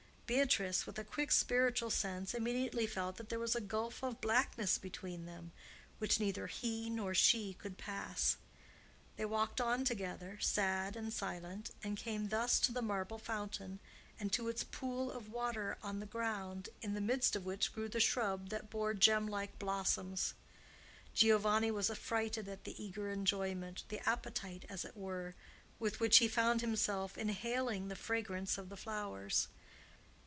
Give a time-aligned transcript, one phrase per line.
[0.33, 4.77] Beatrice, with a quick spiritual sense, immediately felt that there was a gulf of blackness
[4.77, 5.51] between them
[5.99, 8.37] which neither he nor she could pass.
[9.17, 13.79] They walked on together, sad and silent, and came thus to the marble fountain
[14.17, 17.89] and to its pool of water on the ground, in the midst of which grew
[17.89, 20.33] the shrub that bore gem like blossoms.
[21.13, 27.17] Giovanni was affrighted at the eager enjoyment—the appetite, as it were—with which he found himself
[27.17, 29.49] inhaling the fragrance of the flowers.